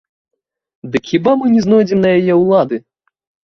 Дык 0.95 1.03
хіба 1.11 1.31
мы 1.43 1.51
не 1.59 1.67
знойдзем 1.67 2.03
на 2.09 2.17
яе 2.19 2.33
ўлады? 2.43 2.85